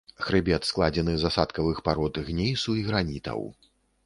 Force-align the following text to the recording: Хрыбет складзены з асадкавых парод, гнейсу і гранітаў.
Хрыбет 0.27 0.63
складзены 0.69 1.13
з 1.23 1.27
асадкавых 1.29 1.83
парод, 1.89 2.13
гнейсу 2.31 2.69
і 2.81 2.83
гранітаў. 2.89 3.39